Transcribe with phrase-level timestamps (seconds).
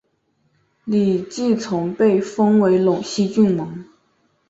[0.85, 3.85] 李继崇被封为陇西郡王。